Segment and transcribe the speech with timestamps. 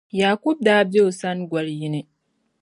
[0.19, 2.01] Yaakubu daa be o sani goli yini.